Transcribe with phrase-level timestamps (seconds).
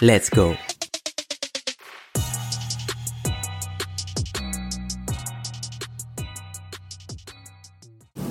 [0.00, 0.54] Let's go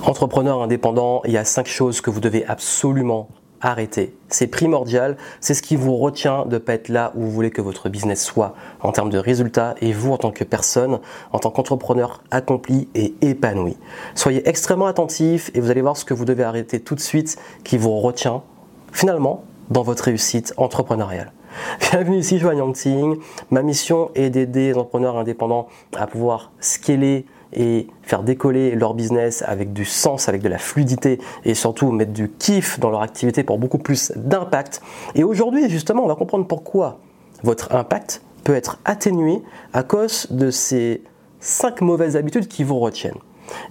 [0.02, 3.28] Entrepreneur indépendant, il y a cinq choses que vous devez absolument
[3.60, 4.16] arrêter.
[4.28, 7.50] C'est primordial, c'est ce qui vous retient de ne pas être là où vous voulez
[7.50, 11.00] que votre business soit en termes de résultats et vous en tant que personne,
[11.32, 13.76] en tant qu'entrepreneur accompli et épanoui.
[14.14, 17.36] Soyez extrêmement attentif et vous allez voir ce que vous devez arrêter tout de suite
[17.62, 18.42] qui vous retient
[18.90, 21.32] finalement dans votre réussite entrepreneuriale.
[21.80, 23.18] Bienvenue ici, Joanne Yangting.
[23.50, 29.42] Ma mission est d'aider les entrepreneurs indépendants à pouvoir scaler et faire décoller leur business
[29.46, 33.42] avec du sens, avec de la fluidité et surtout mettre du kiff dans leur activité
[33.42, 34.82] pour beaucoup plus d'impact.
[35.14, 36.98] Et aujourd'hui, justement, on va comprendre pourquoi
[37.42, 41.02] votre impact peut être atténué à cause de ces
[41.40, 43.18] cinq mauvaises habitudes qui vous retiennent.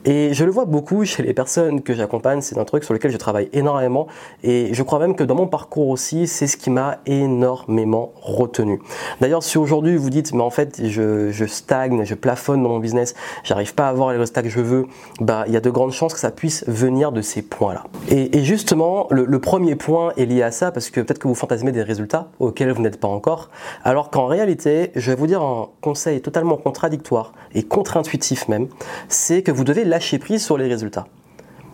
[0.05, 3.11] Et je le vois beaucoup chez les personnes que j'accompagne, c'est un truc sur lequel
[3.11, 4.07] je travaille énormément
[4.43, 8.79] et je crois même que dans mon parcours aussi, c'est ce qui m'a énormément retenu.
[9.21, 13.15] D'ailleurs, si aujourd'hui vous dites, mais en fait, je, stagne, je plafonne dans mon business,
[13.43, 14.87] j'arrive pas à avoir les résultats que je veux,
[15.19, 17.83] bah, il y a de grandes chances que ça puisse venir de ces points-là.
[18.09, 21.35] Et, justement, le, le premier point est lié à ça parce que peut-être que vous
[21.35, 23.49] fantasmez des résultats auxquels vous n'êtes pas encore,
[23.83, 28.67] alors qu'en réalité, je vais vous dire un conseil totalement contradictoire et contre-intuitif même,
[29.07, 31.07] c'est que vous devez lâcher prise sur les résultats.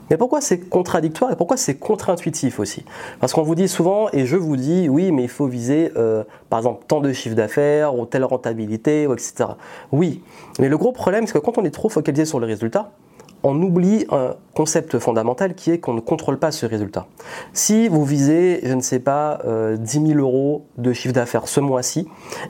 [0.10, 2.84] Mais pourquoi c'est contradictoire et pourquoi c'est contre-intuitif aussi?
[3.20, 6.24] Parce qu'on vous dit souvent, et je vous dis, oui, mais il faut viser, euh,
[6.50, 9.52] par exemple, tant de chiffre d'affaires, ou telle rentabilité, etc.
[9.92, 10.22] Oui,
[10.60, 12.92] mais le gros problème, c'est que quand on est trop focalisé sur les résultats,
[13.44, 17.08] on oublie un concept fondamental qui est qu'on ne contrôle pas ce résultat.
[17.52, 19.78] Si vous visez, je ne sais pas, 10 euh,
[20.08, 22.08] 000 euros de chiffre d'affaires ce mois-ci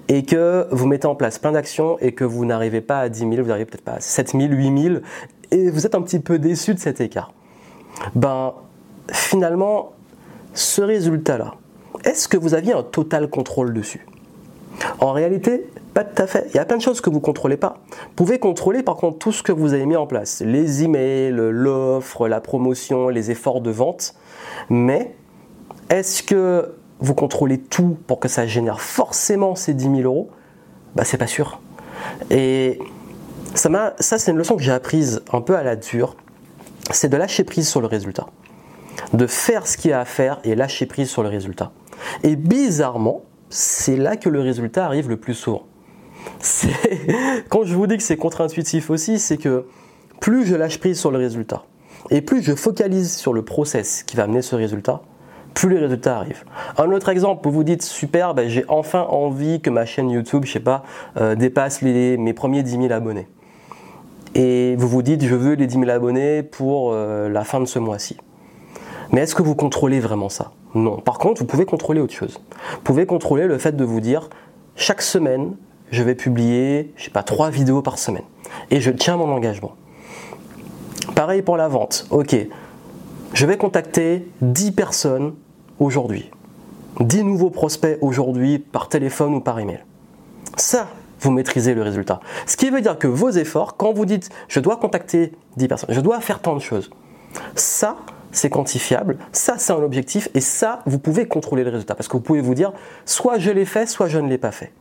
[0.08, 3.20] et que vous mettez en place plein d'actions et que vous n'arrivez pas à 10
[3.20, 4.96] 000, vous n'arrivez peut-être pas à 7 000, 8 000
[5.52, 7.34] et vous êtes un petit peu déçu de cet écart,
[8.16, 8.54] ben
[9.12, 9.94] finalement,
[10.54, 11.56] ce résultat-là,
[12.04, 14.06] est-ce que vous aviez un total contrôle dessus?
[15.00, 16.46] En réalité, pas tout à fait.
[16.50, 17.80] Il y a plein de choses que vous contrôlez pas.
[17.90, 20.42] Vous pouvez contrôler par contre tout ce que vous avez mis en place.
[20.46, 24.16] Les emails, l'offre, la promotion, les efforts de vente.
[24.70, 25.16] Mais
[25.90, 30.30] est-ce que vous contrôlez tout pour que ça génère forcément ces 10 000 euros?
[30.96, 31.60] Bah, C'est pas sûr.
[32.30, 32.80] Et
[33.54, 36.16] ça, ça c'est une leçon que j'ai apprise un peu à la dure.
[36.92, 38.28] C'est de lâcher prise sur le résultat.
[39.14, 41.72] De faire ce qu'il y a à faire et lâcher prise sur le résultat.
[42.24, 45.64] Et bizarrement, c'est là que le résultat arrive le plus souvent.
[47.50, 49.66] Quand je vous dis que c'est contre-intuitif aussi, c'est que
[50.20, 51.64] plus je lâche prise sur le résultat
[52.10, 55.02] et plus je focalise sur le process qui va amener ce résultat,
[55.54, 56.44] plus les résultats arrivent.
[56.78, 60.46] Un autre exemple, vous vous dites super, ben, j'ai enfin envie que ma chaîne YouTube,
[60.46, 60.84] je sais pas,
[61.18, 63.28] euh, dépasse mes premiers 10 000 abonnés.
[64.34, 67.66] Et vous vous dites je veux les 10 000 abonnés pour euh, la fin de
[67.66, 68.18] ce mois-ci.
[69.14, 70.52] Mais est-ce que vous contrôlez vraiment ça?
[70.74, 70.98] Non.
[70.98, 72.42] Par contre, vous pouvez contrôler autre chose.
[72.74, 74.30] Vous pouvez contrôler le fait de vous dire
[74.76, 75.56] chaque semaine,
[75.92, 78.24] je vais publier, je sais pas, trois vidéos par semaine.
[78.72, 79.76] Et je tiens mon engagement.
[81.16, 82.08] Pareil pour la vente.
[82.10, 82.36] Ok,
[83.34, 85.36] je vais contacter 10 personnes
[85.80, 86.32] aujourd'hui.
[87.00, 89.84] 10 nouveaux prospects aujourd'hui par téléphone ou par email.
[90.58, 90.88] Ça,
[91.20, 92.20] vous maîtrisez le résultat.
[92.48, 95.94] Ce qui veut dire que vos efforts, quand vous dites je dois contacter 10 personnes,
[95.94, 96.90] je dois faire tant de choses,
[97.56, 97.98] ça,
[98.34, 101.96] c'est quantifiable, ça, c'est un objectif, et ça, vous pouvez contrôler le résultat.
[101.96, 102.74] Parce que vous pouvez vous dire,
[103.06, 104.74] soit je l'ai fait, soit je ne l'ai pas fait.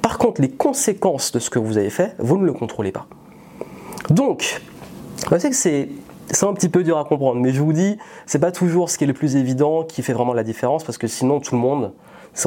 [0.00, 3.06] Par contre, les conséquences de ce que vous avez fait, vous ne le contrôlez pas.
[4.08, 4.62] Donc,
[5.30, 5.88] je sais que c'est
[6.42, 9.04] un petit peu dur à comprendre, mais je vous dis, c'est pas toujours ce qui
[9.04, 11.92] est le plus évident qui fait vraiment la différence, parce que sinon tout le monde,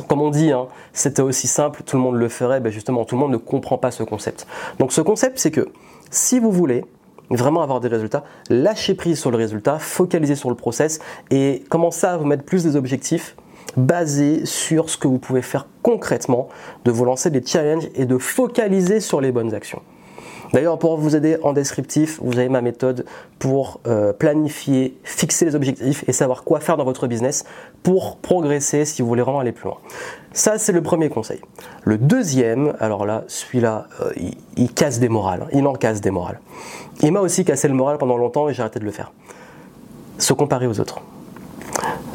[0.08, 3.16] comme on dit, hein, c'était aussi simple, tout le monde le ferait, ben justement, tout
[3.16, 4.48] le monde ne comprend pas ce concept.
[4.80, 5.70] Donc ce concept, c'est que
[6.12, 6.86] si vous voulez
[7.30, 11.00] vraiment avoir des résultats, lâchez prise sur le résultat, focalisez sur le process
[11.32, 13.36] et commencez à vous mettre plus des objectifs
[13.78, 16.50] basé sur ce que vous pouvez faire concrètement,
[16.86, 19.82] de vous lancer des challenges et de focaliser sur les bonnes actions.
[20.54, 23.06] D'ailleurs, pour vous aider en descriptif, vous avez ma méthode
[23.38, 27.46] pour euh, planifier, fixer les objectifs et savoir quoi faire dans votre business
[27.84, 29.78] pour progresser si vous voulez vraiment aller plus loin.
[30.34, 31.40] Ça, c'est le premier conseil.
[31.84, 34.12] Le deuxième, alors là, celui-là, euh,
[34.58, 35.48] il, casse des morales.
[35.54, 36.40] Il en casse des morales.
[37.02, 39.12] Il m'a aussi cassé le moral pendant longtemps et j'ai arrêté de le faire.
[40.18, 41.02] Se comparer aux autres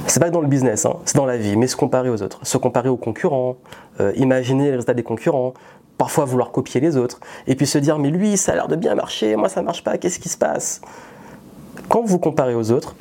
[0.07, 2.39] c'est pas dans le business, hein, c'est dans la vie, mais se comparer aux autres,
[2.47, 3.57] se comparer aux concurrents,
[4.01, 5.55] euh, imaginer les résultats des concurrents,
[5.99, 8.77] parfois vouloir copier les autres, et puis se dire mais lui ça a l'air de
[8.77, 10.81] bien marcher, moi ça marche pas, qu'est-ce qui se passe?
[11.89, 12.95] Quand vous comparez aux autres,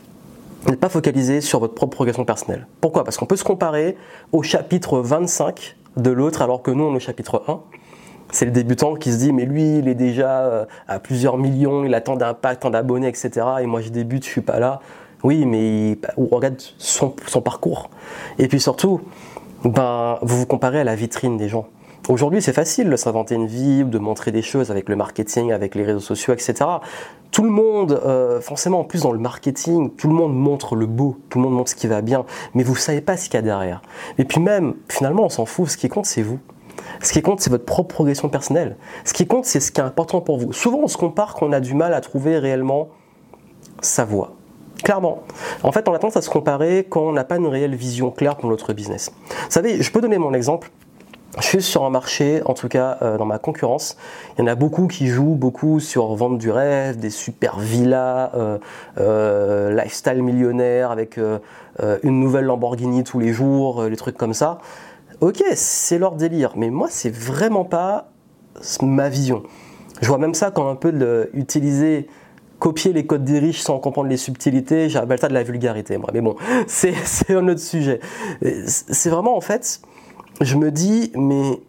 [0.67, 2.67] n'êtes pas focalisé sur votre propre progression personnelle.
[2.81, 3.03] Pourquoi?
[3.03, 3.97] Parce qu'on peut se comparer
[4.31, 7.59] au chapitre 25 de l'autre alors que nous on est au chapitre 1.
[8.31, 11.83] C'est le débutant qui se dit mais lui il est déjà euh, à plusieurs millions,
[11.83, 13.31] il a tant d'impact, tant d'abonnés, etc.
[13.61, 14.79] Et moi je débute, je suis pas là.
[15.23, 17.89] Oui, mais on regarde son, son parcours.
[18.39, 19.01] Et puis surtout,
[19.63, 21.67] ben, vous vous comparez à la vitrine des gens.
[22.09, 25.73] Aujourd'hui, c'est facile de s'inventer une vie, de montrer des choses avec le marketing, avec
[25.73, 26.55] les réseaux sociaux, etc.
[27.31, 30.85] Tout le monde, euh, forcément, en plus dans le marketing, tout le monde montre le
[30.85, 33.29] beau, tout le monde montre ce qui va bien, mais vous ne savez pas ce
[33.29, 33.81] qu'il y a derrière.
[34.17, 35.69] Et puis même, finalement, on s'en fout.
[35.69, 36.39] Ce qui compte, c'est vous.
[37.01, 38.75] Ce qui compte, c'est votre propre progression personnelle.
[39.05, 40.51] Ce qui compte, c'est ce qui est important pour vous.
[40.51, 42.89] Souvent, on se compare quand on a du mal à trouver réellement
[43.79, 44.33] sa voie.
[44.83, 45.23] Clairement.
[45.63, 48.11] En fait, on a tendance à se comparer quand on n'a pas une réelle vision
[48.11, 49.13] claire pour notre business.
[49.29, 50.69] Vous savez, je peux donner mon exemple.
[51.39, 53.97] Je suis sur un marché, en tout cas euh, dans ma concurrence,
[54.37, 58.29] il y en a beaucoup qui jouent beaucoup sur vendre du rêve, des super villas,
[58.35, 58.59] euh,
[58.99, 61.19] euh, lifestyle millionnaire avec
[62.03, 64.59] une nouvelle Lamborghini tous les jours, les trucs comme ça.
[65.21, 68.09] Ok, c'est leur délire, mais moi c'est vraiment pas
[68.83, 69.41] ma vision.
[70.01, 72.07] Je vois même ça comme un peu de utiliser
[72.59, 76.09] copier les codes des riches sans comprendre les subtilités, j'appelle ça de la vulgarité, moi.
[76.13, 76.35] Mais bon,
[76.67, 76.93] c'est
[77.29, 77.99] un autre sujet.
[78.65, 79.81] C'est vraiment, en fait,
[80.41, 81.59] je me dis, mais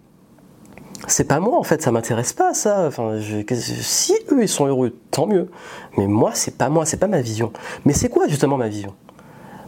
[1.06, 2.86] c'est pas moi, en fait, ça m'intéresse pas, ça.
[2.86, 5.50] Enfin, si eux, ils sont heureux, tant mieux.
[5.96, 7.52] Mais moi, c'est pas moi, c'est pas ma vision.
[7.84, 8.94] Mais c'est quoi, justement, ma vision?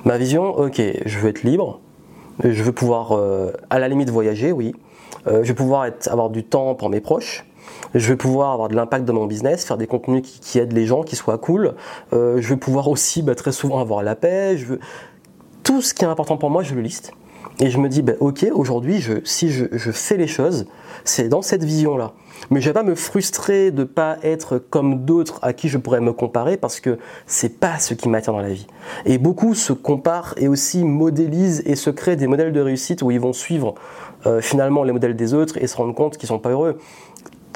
[0.04, 1.81] Ma vision, ok, je veux être libre,
[2.43, 4.75] je veux pouvoir, euh, à la limite, voyager, oui.
[5.26, 7.44] Euh, je veux pouvoir avoir du temps pour mes proches
[7.94, 10.87] je vais pouvoir avoir de l'impact dans mon business, faire des contenus qui, aident les
[10.87, 11.75] gens, qui soient cool.
[12.12, 14.56] Euh, je vais pouvoir aussi bah, très souvent avoir la paix.
[14.56, 14.81] Je veux...
[15.62, 17.12] Tout ce qui est important pour moi, je le liste.
[17.58, 20.67] Et je me dis, bah, ok, aujourd'hui, je, si je, je, fais les choses,
[21.05, 22.12] c'est dans cette vision-là.
[22.50, 26.03] Mais je vais pas me frustrer de pas être comme d'autres à qui je pourrais
[26.03, 28.67] me comparer parce que c'est pas ce qui m'attire dans la vie.
[29.06, 33.11] Et beaucoup se comparent et aussi modélisent et se créent des modèles de réussite où
[33.11, 33.75] ils vont suivre
[34.26, 36.76] euh, finalement les modèles des autres et se rendre compte qu'ils sont pas heureux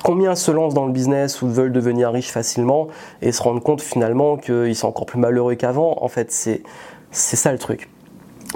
[0.03, 2.89] combien se lancent dans le business ou veulent devenir riches facilement
[3.23, 6.03] et se rendent compte finalement qu'ils sont encore plus malheureux qu'avant?
[6.03, 6.63] En fait, c'est
[7.13, 7.91] ça le truc.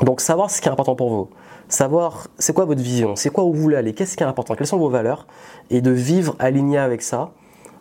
[0.03, 1.29] Donc savoir ce qui est important pour vous,
[1.69, 4.55] savoir c'est quoi votre vision, c'est quoi où vous voulez aller, qu'est-ce qui est important,
[4.55, 5.27] quelles sont vos valeurs,
[5.71, 7.31] et de vivre aligné avec ça,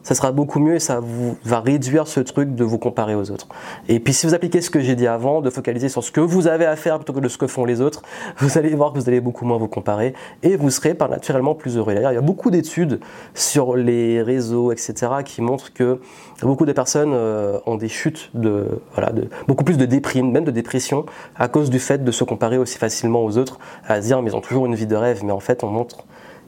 [0.04, 3.32] ça sera beaucoup mieux et ça vous va réduire ce truc de vous comparer aux
[3.32, 3.48] autres.
[3.88, 6.22] Et puis si vous appliquez ce que j'ai dit avant, de focaliser sur ce que
[6.22, 8.02] vous avez à faire plutôt que de ce que font les autres,
[8.38, 10.14] vous allez voir que vous allez beaucoup moins vous comparer
[10.44, 11.94] et vous serez par naturellement plus heureux.
[11.94, 13.00] D'ailleurs, il y a beaucoup d'études
[13.34, 14.94] sur les réseaux, etc.,
[15.26, 16.00] qui montrent que
[16.42, 20.44] beaucoup de personnes euh, ont des chutes de, voilà, de beaucoup plus de déprime, même
[20.44, 21.06] de dépression,
[21.36, 24.32] à cause du fait de se comparer aussi facilement aux autres, à se dire mais
[24.32, 26.06] ils ont toujours une vie de rêve, mais en fait on montre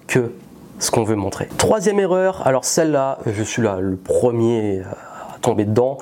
[0.07, 0.31] que
[0.79, 1.47] ce qu'on veut montrer.
[1.57, 5.97] Troisième erreur, alors celle-là, je suis là le premier à tomber dedans,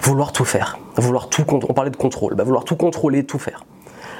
[0.00, 3.64] vouloir tout faire, vouloir tout on parlait de contrôle, bah, vouloir tout contrôler, tout faire.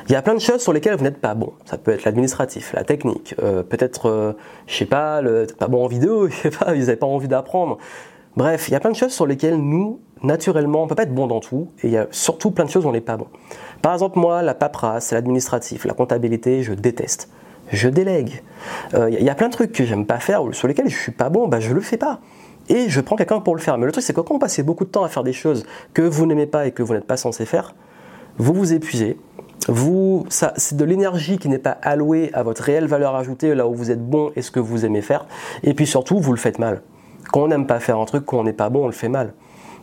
[0.09, 1.53] Il y a plein de choses sur lesquelles vous n'êtes pas bon.
[1.65, 4.33] Ça peut être l'administratif, la technique, euh, peut-être, euh,
[4.67, 7.29] je sais pas, le, pas bon en vidéo, je sais pas, vous n'avez pas envie
[7.29, 7.79] d'apprendre.
[8.37, 11.15] Bref, il y a plein de choses sur lesquelles nous, naturellement, on peut pas être
[11.15, 13.17] bon dans tout, et il y a surtout plein de choses où on n'est pas
[13.17, 13.27] bon.
[13.81, 17.29] Par exemple, moi, la paperasse, l'administratif, la comptabilité, je déteste
[17.73, 18.43] je délègue.
[18.93, 21.13] Il euh, y a plein de trucs que j'aime pas faire, sur lesquels je suis
[21.13, 22.21] pas bon, bah, je le fais pas.
[22.69, 23.77] Et je prends quelqu'un pour le faire.
[23.79, 25.65] Mais le truc, c'est que quand vous passez beaucoup de temps à faire des choses
[25.95, 27.75] que vous n'aimez pas et que vous n'êtes pas censé faire,
[28.39, 29.19] vous vous épuisez.
[29.69, 33.75] Vous, c'est de l'énergie qui n'est pas allouée à votre réelle valeur ajoutée, là où
[33.75, 35.27] vous êtes bon et ce que vous aimez faire.
[35.63, 36.83] Et puis surtout, vous le faites mal.
[37.33, 39.09] Quand on n'aime pas faire un truc, quand on n'est pas bon, on le fait
[39.09, 39.35] mal.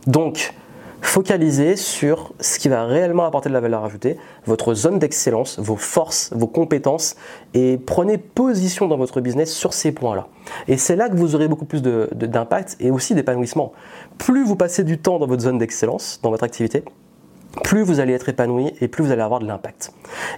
[0.06, 0.54] Donc,
[1.00, 4.16] focalisez sur ce qui va réellement apporter de la valeur ajoutée,
[4.46, 7.16] votre zone d'excellence, vos forces, vos compétences,
[7.54, 10.28] et prenez position dans votre business sur ces points-là.
[10.68, 13.72] Et c'est là que vous aurez beaucoup plus d'impact et aussi d'épanouissement.
[14.18, 16.84] Plus vous passez du temps dans votre zone d'excellence, dans votre activité,
[17.64, 19.92] plus vous allez être épanoui et plus vous allez avoir de l'impact.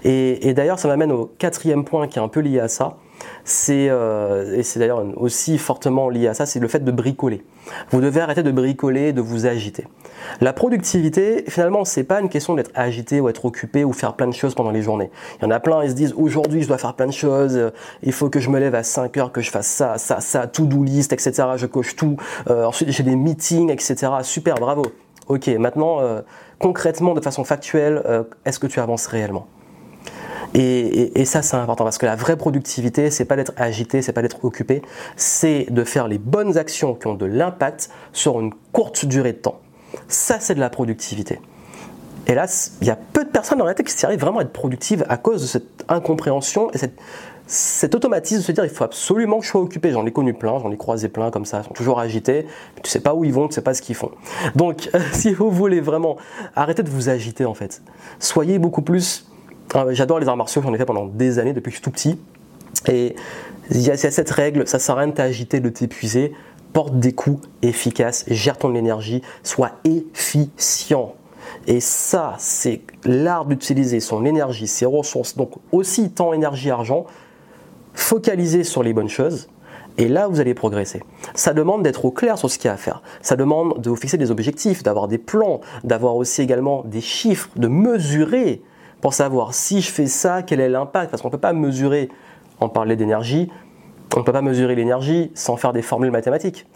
[0.04, 2.96] Et, et d'ailleurs, ça m'amène au quatrième point qui est un peu lié à ça,
[3.44, 7.44] c'est euh, et c'est d'ailleurs aussi fortement lié à ça, c'est le fait de bricoler.
[7.90, 9.86] Vous devez arrêter de bricoler, de vous agiter.
[10.40, 14.26] La productivité, finalement, c'est pas une question d'être agité ou être occupé ou faire plein
[14.26, 15.10] de choses pendant les journées.
[15.40, 17.56] Il y en a plein, ils se disent aujourd'hui je dois faire plein de choses,
[17.56, 17.70] euh,
[18.02, 20.46] il faut que je me lève à 5 heures, que je fasse ça, ça, ça,
[20.46, 21.48] to do list, etc.
[21.56, 22.16] Je coche tout.
[22.50, 24.12] Euh, ensuite j'ai des meetings, etc.
[24.22, 24.84] Super, bravo.
[25.28, 25.98] Ok, maintenant
[26.58, 28.02] concrètement, de façon factuelle,
[28.44, 29.46] est-ce que tu avances réellement?
[30.54, 34.22] Et, ça, c'est important parce que la vraie productivité, c'est pas d'être agité, c'est pas
[34.22, 34.82] d'être occupé,
[35.16, 39.38] c'est de faire les bonnes actions qui ont de l'impact sur une courte durée de
[39.38, 39.60] temps.
[40.08, 41.40] Ça, c'est de la productivité.
[42.26, 42.46] Et là,
[42.80, 45.16] il y a peu de personnes en réalité qui arrivent vraiment à être productives à
[45.16, 46.94] cause de cette incompréhension et cette,
[47.46, 49.90] cet automatisme de se dire il faut absolument que je sois occupé.
[49.90, 52.46] J'en ai connu plein, j'en ai croisé plein comme ça, ils sont toujours agités,
[52.82, 54.12] tu sais pas où ils vont, tu sais pas ce qu'ils font.
[54.54, 56.16] Donc, si vous voulez vraiment
[56.54, 57.82] arrêter de vous agiter en fait,
[58.18, 59.26] soyez beaucoup plus.
[59.74, 61.84] Ah, j'adore les arts martiaux, j'en ai fait pendant des années depuis que je suis
[61.84, 62.18] tout petit.
[62.88, 63.14] Et
[63.70, 66.32] il y a cette règle, ça sert à rien de t'agiter, de t'épuiser.
[66.72, 71.14] Porte des coups efficaces, gère ton énergie, sois efficient.
[71.66, 77.06] Et ça, c'est l'art d'utiliser son énergie, ses ressources, donc aussi temps, énergie, argent,
[77.94, 79.48] focaliser sur les bonnes choses.
[79.98, 81.02] Et là, vous allez progresser.
[81.34, 83.02] Ça demande d'être au clair sur ce qu'il y a à faire.
[83.20, 87.50] Ça demande de vous fixer des objectifs, d'avoir des plans, d'avoir aussi également des chiffres,
[87.56, 88.62] de mesurer
[89.02, 91.10] pour savoir si je fais ça, quel est l'impact.
[91.10, 92.08] Parce qu'on ne peut pas mesurer,
[92.60, 93.50] on parlait d'énergie,
[94.16, 96.66] on ne peut pas mesurer l'énergie sans faire des formules mathématiques.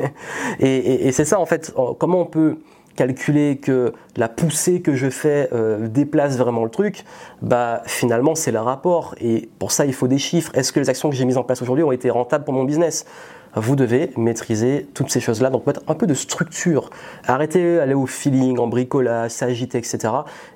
[0.60, 2.58] et c'est ça en fait, comment on peut
[2.98, 7.04] calculer que la poussée que je fais euh, déplace vraiment le truc,
[7.42, 9.14] bah finalement c'est le rapport.
[9.20, 10.50] Et pour ça il faut des chiffres.
[10.54, 12.64] Est-ce que les actions que j'ai mises en place aujourd'hui ont été rentables pour mon
[12.64, 13.06] business?
[13.54, 16.90] Vous devez maîtriser toutes ces choses-là, donc mettre un peu de structure.
[17.26, 19.98] Arrêtez d'aller au feeling, en bricolage, s'agiter, etc.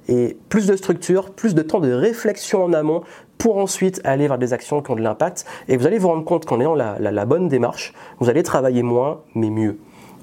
[0.09, 3.03] Et plus de structure, plus de temps de réflexion en amont
[3.39, 5.47] pour ensuite aller vers des actions qui ont de l'impact.
[5.69, 9.21] Et vous allez vous rendre compte qu'en ayant la bonne démarche, vous allez travailler moins,
[9.35, 9.79] mais mieux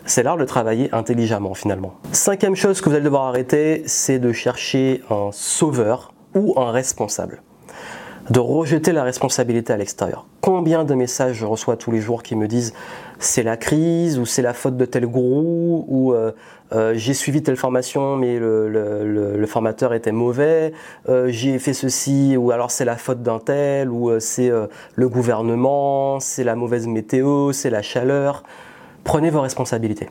[0.05, 1.93] c'est l'art de travailler intelligemment finalement.
[2.11, 7.43] Cinquième chose que vous allez devoir arrêter, c'est de chercher un sauveur ou un responsable.
[8.29, 10.27] De rejeter la responsabilité à l'extérieur.
[10.41, 12.73] Combien de messages je reçois tous les jours qui me disent
[13.17, 16.31] c'est la crise ou c'est la faute de tel gourou ou euh,
[16.71, 20.73] euh, j'ai suivi telle formation mais le, formateur était mauvais,
[21.09, 24.51] euh, j'ai fait ceci ou alors c'est la faute d'un tel ou c'est
[24.95, 28.43] le gouvernement, c'est la mauvaise météo, c'est la chaleur
[29.03, 30.09] prenez vos responsabilités.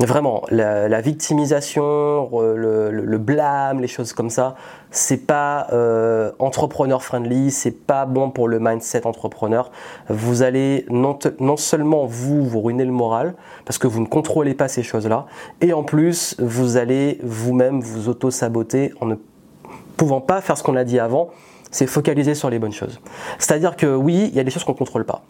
[0.00, 4.56] Vraiment, la, victimisation, le, blâme, les choses comme ça,
[4.90, 9.70] c'est pas euh, entrepreneur friendly, c'est pas bon pour le mindset entrepreneur.
[10.08, 14.54] Vous allez non, non, seulement vous vous ruiner le moral parce que vous ne contrôlez
[14.54, 15.26] pas ces choses-là,
[15.60, 19.14] et en plus vous allez vous-même vous auto-saboter en ne
[19.96, 21.30] pouvant pas faire ce qu'on a dit avant,
[21.70, 23.00] c'est focaliser sur les bonnes choses.
[23.38, 25.22] C'est-à-dire que oui, il y a des choses qu'on ne contrôle pas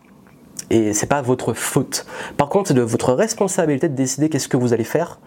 [0.71, 2.07] et c'est pas votre faute.
[2.37, 5.21] Par contre, c'est de votre responsabilité de décider qu'est-ce que vous allez faire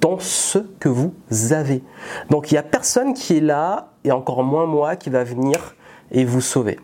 [0.00, 1.14] dans ce que vous
[1.50, 1.82] avez.
[2.30, 5.76] Donc il n'y a personne qui est là, et encore moins moi, qui va venir
[6.10, 6.78] et vous sauver.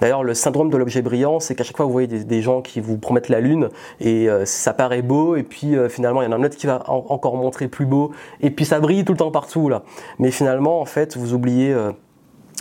[0.00, 2.80] D'ailleurs, le syndrome de l'objet brillant, c'est qu'à chaque fois vous voyez des, gens qui
[2.80, 3.68] vous promettent la lune
[4.00, 6.56] et euh, ça paraît beau, et puis euh, finalement il y en a un autre
[6.56, 9.84] qui va encore montrer plus beau, et puis ça brille tout le temps partout là.
[10.18, 11.92] Mais finalement, en fait, vous oubliez euh,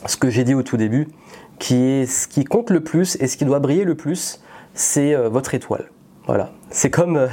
[0.05, 1.07] ce que j'ai dit au tout début,
[1.57, 4.41] qui est ce qui compte le plus et ce qui doit briller le plus,
[4.74, 5.89] c'est euh, votre étoile.
[6.25, 7.27] Voilà, c'est comme euh,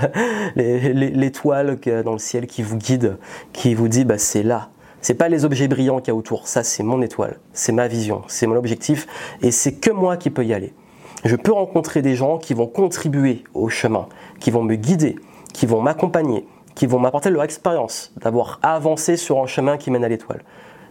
[0.57, 3.19] l'étoile dans le ciel qui vous guide,
[3.53, 4.71] qui vous dit bah c'est là.
[5.01, 7.89] C'est pas les objets brillants qu'il y a autour, ça c'est mon étoile, c'est ma
[7.89, 9.07] vision, c'est mon objectif
[9.41, 10.75] et c'est que moi qui peux y aller.
[11.25, 14.09] Je peux rencontrer des gens qui vont contribuer au chemin,
[14.41, 15.17] qui vont me guider,
[15.55, 20.05] qui vont m'accompagner, qui vont m'apporter leur expérience d'avoir avancé sur un chemin qui mène
[20.05, 20.43] à l'étoile.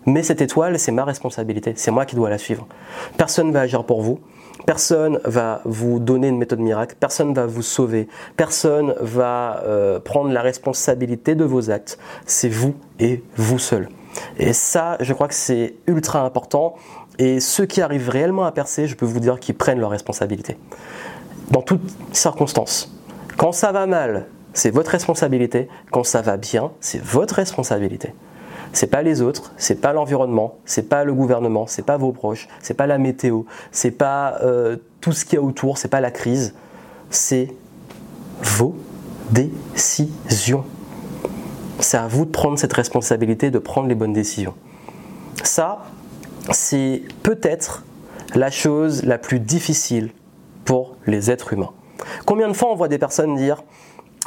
[0.06, 2.68] Mais cette étoile, c'est ma responsabilité, c'est moi qui dois la suivre.
[3.18, 4.20] Personne ne va agir pour vous,
[4.70, 8.08] Personne va vous donner une méthode miracle, personne va vous sauver,
[8.38, 11.98] personne va euh, prendre la responsabilité de vos actes.
[12.28, 13.90] C'est vous et vous seul.
[14.38, 16.76] Et ça, je crois que c'est ultra important.
[17.18, 20.56] Et ceux qui arrivent réellement à percer, je peux vous dire qu'ils prennent leur responsabilité.
[21.50, 22.96] Dans toutes circonstances.
[23.38, 25.68] Quand ça va mal, c'est votre responsabilité.
[25.92, 28.14] Quand ça va bien, c'est votre responsabilité.
[28.72, 32.48] C'est pas les autres, c'est pas l'environnement, c'est pas le gouvernement, c'est pas vos proches,
[32.62, 36.02] c'est pas la météo, c'est pas euh, tout ce qu'il y a autour, c'est pas
[36.02, 36.54] la crise,
[37.10, 37.54] c'est
[38.42, 38.76] vos
[39.32, 40.64] décisions.
[41.80, 44.54] C'est à vous de prendre cette responsabilité, de prendre les bonnes décisions.
[45.44, 45.86] Ça,
[46.52, 47.86] c'est peut-être
[48.36, 50.12] la chose la plus difficile
[50.66, 51.72] pour les êtres humains.
[52.26, 53.64] Combien de fois on voit des personnes dire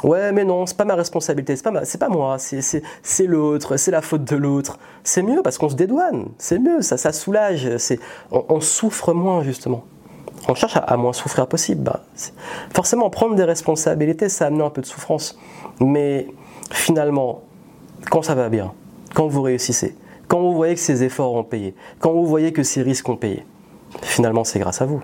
[0.03, 4.01] Ouais, mais non, c'est pas ma responsabilité, c'est pas, pas moi, c'est l'autre, c'est la
[4.01, 4.77] faute de l'autre.
[5.03, 7.69] C'est mieux parce qu'on se dédouane, c'est mieux, ça, ça soulage,
[8.31, 9.85] on, on, souffre moins justement.
[10.49, 11.83] On cherche à, moins souffrir possible.
[11.83, 12.03] Bah,
[12.73, 15.39] forcément, prendre des responsabilités, ça amène un peu de souffrance.
[15.79, 16.27] Mais
[16.71, 17.41] finalement,
[18.11, 18.73] quand ça va bien,
[19.13, 19.95] quand vous réussissez,
[20.27, 23.15] quand vous voyez que ces efforts ont payé, quand vous voyez que ces risques ont
[23.15, 23.45] payé,
[24.01, 25.01] finalement, c'est grâce à vous.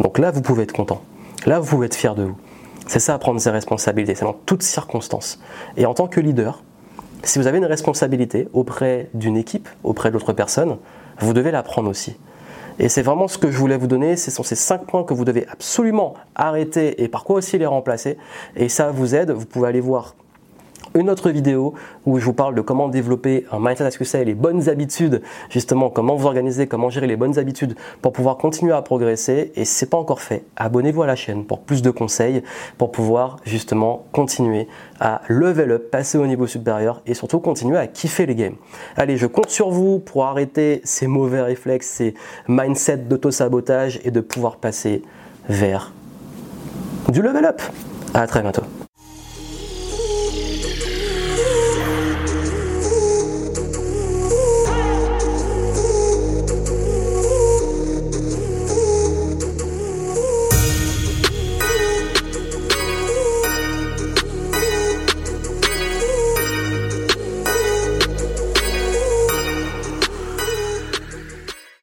[0.00, 1.02] Donc là, vous pouvez être content.
[1.44, 2.36] Là, vous pouvez être fier de vous.
[2.92, 5.40] C'est ça, prendre ses responsabilités, c'est dans toutes circonstances.
[5.78, 6.62] Et en tant que leader,
[7.22, 10.76] si vous avez une responsabilité auprès d'une équipe, auprès d'autres personnes,
[11.18, 12.18] vous devez la prendre aussi.
[12.78, 15.14] Et c'est vraiment ce que je voulais vous donner, ce sont ces cinq points que
[15.14, 18.18] vous devez absolument arrêter et par quoi aussi les remplacer.
[18.56, 20.14] Et ça vous aide, vous pouvez aller voir
[20.94, 21.74] une autre vidéo
[22.06, 25.90] où je vous parle de comment développer un mindset à succès, les bonnes habitudes, justement,
[25.90, 29.52] comment vous organiser, comment gérer les bonnes habitudes pour pouvoir continuer à progresser.
[29.56, 32.42] Et si ce n'est pas encore fait, abonnez-vous à la chaîne pour plus de conseils,
[32.78, 34.68] pour pouvoir justement continuer
[35.00, 38.56] à level up, passer au niveau supérieur et surtout continuer à kiffer les games.
[38.96, 42.14] Allez, je compte sur vous pour arrêter ces mauvais réflexes, ces
[42.46, 45.02] mindsets d'auto-sabotage et de pouvoir passer
[45.48, 45.92] vers
[47.08, 47.60] du level up.
[48.14, 48.62] À très bientôt.